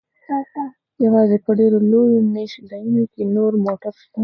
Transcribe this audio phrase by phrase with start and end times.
[1.05, 4.19] یوازې په ډیرو لویو میشت ځایونو کې نور موټر شته